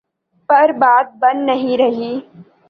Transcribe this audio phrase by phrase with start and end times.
[0.49, 2.13] پر بات بن نہیں رہی۔